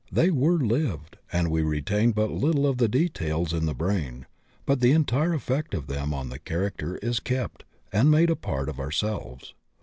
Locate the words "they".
0.11-0.31